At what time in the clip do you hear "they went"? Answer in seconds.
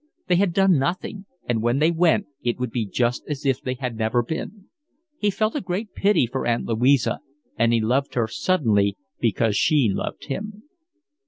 1.77-2.25